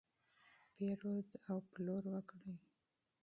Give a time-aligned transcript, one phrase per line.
[0.75, 2.55] پیرود او پلور وکړئ.